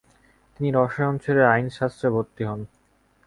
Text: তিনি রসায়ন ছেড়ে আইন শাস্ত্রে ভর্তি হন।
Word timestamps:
তিনি 0.53 0.69
রসায়ন 0.71 1.15
ছেড়ে 1.23 1.43
আইন 1.45 1.67
শাস্ত্রে 1.77 2.07
ভর্তি 2.15 2.43
হন। 2.43 2.61